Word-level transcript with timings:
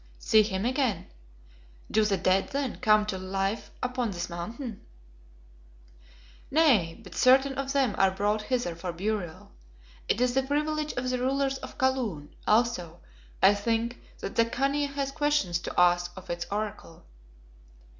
"See 0.17 0.41
him 0.41 0.65
again? 0.65 1.05
Do 1.91 2.03
the 2.05 2.17
dead, 2.17 2.49
then, 2.49 2.77
come 2.79 3.05
to 3.05 3.19
life 3.19 3.69
upon 3.83 4.09
this 4.09 4.31
Mountain?" 4.31 4.81
"Nay, 6.49 6.99
but 7.03 7.13
certain 7.13 7.53
of 7.55 7.71
them 7.73 7.93
are 7.99 8.09
brought 8.09 8.41
hither 8.41 8.73
for 8.75 8.91
burial. 8.91 9.51
It 10.09 10.19
is 10.19 10.33
the 10.33 10.41
privilege 10.41 10.93
of 10.93 11.11
the 11.11 11.19
rulers 11.19 11.59
of 11.59 11.77
Kaloon; 11.77 12.33
also, 12.47 12.99
I 13.43 13.53
think, 13.53 14.01
that 14.21 14.35
the 14.35 14.45
Khania 14.45 14.87
has 14.87 15.11
questions 15.11 15.59
to 15.59 15.79
ask 15.79 16.11
of 16.17 16.31
its 16.31 16.47
Oracle." 16.49 17.05